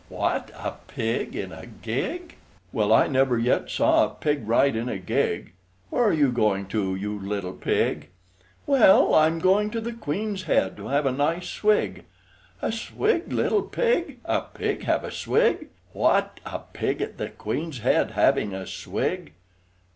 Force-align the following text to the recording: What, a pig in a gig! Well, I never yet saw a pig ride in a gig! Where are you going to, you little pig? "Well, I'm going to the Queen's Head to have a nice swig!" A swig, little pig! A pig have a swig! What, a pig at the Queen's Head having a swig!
What, 0.09 0.49
a 0.55 0.71
pig 0.87 1.35
in 1.35 1.51
a 1.51 1.67
gig! 1.67 2.37
Well, 2.73 2.91
I 2.91 3.05
never 3.05 3.37
yet 3.37 3.69
saw 3.69 4.03
a 4.03 4.09
pig 4.09 4.47
ride 4.47 4.75
in 4.75 4.89
a 4.89 4.97
gig! 4.97 5.53
Where 5.91 6.03
are 6.05 6.11
you 6.11 6.31
going 6.31 6.65
to, 6.69 6.95
you 6.95 7.19
little 7.19 7.53
pig? 7.53 8.09
"Well, 8.65 9.13
I'm 9.13 9.37
going 9.37 9.69
to 9.69 9.79
the 9.79 9.93
Queen's 9.93 10.45
Head 10.45 10.75
to 10.77 10.87
have 10.87 11.05
a 11.05 11.11
nice 11.11 11.47
swig!" 11.49 12.05
A 12.63 12.71
swig, 12.71 13.31
little 13.31 13.61
pig! 13.61 14.17
A 14.25 14.41
pig 14.41 14.85
have 14.85 15.03
a 15.03 15.11
swig! 15.11 15.67
What, 15.93 16.39
a 16.47 16.57
pig 16.73 16.99
at 17.03 17.19
the 17.19 17.29
Queen's 17.29 17.81
Head 17.81 18.09
having 18.13 18.55
a 18.55 18.65
swig! 18.65 19.33